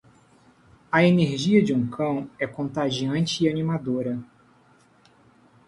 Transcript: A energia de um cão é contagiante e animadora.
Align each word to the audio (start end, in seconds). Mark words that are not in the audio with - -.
A 0.91 1.03
energia 1.05 1.61
de 1.61 1.75
um 1.75 1.87
cão 1.87 2.27
é 2.39 2.47
contagiante 2.47 3.43
e 3.43 3.47
animadora. 3.47 4.17